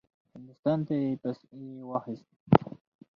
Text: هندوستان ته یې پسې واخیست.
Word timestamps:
هندوستان 0.33 0.79
ته 0.87 0.93
یې 1.01 1.11
پسې 1.21 1.47
واخیست. 1.89 2.27